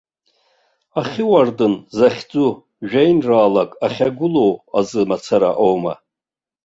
[0.99, 2.47] Ахьы уардын захьӡу
[2.89, 5.93] жәеинраалак ахьагәылоу азы мацара аума?